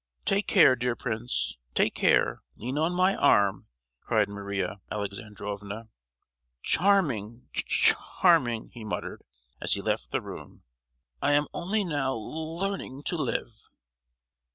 [0.25, 2.39] "Take care, dear Prince—take care!
[2.55, 3.67] lean on my arm!"
[4.01, 5.89] cried Maria Alexandrovna.
[6.63, 9.21] "Charming, ch—arming!" he muttered,
[9.61, 10.63] as he left the room.
[11.21, 13.69] "I am only now le—learning to live!"